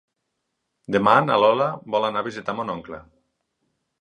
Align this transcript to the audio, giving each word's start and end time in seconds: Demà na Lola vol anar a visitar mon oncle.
Demà 0.95 1.13
na 1.25 1.37
Lola 1.43 1.67
vol 1.97 2.09
anar 2.09 2.25
a 2.25 2.27
visitar 2.31 2.57
mon 2.63 2.73
oncle. 2.79 3.03